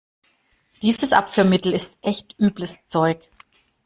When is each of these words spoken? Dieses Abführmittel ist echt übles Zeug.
Dieses 0.81 1.13
Abführmittel 1.13 1.73
ist 1.73 1.95
echt 2.01 2.33
übles 2.39 2.79
Zeug. 2.87 3.29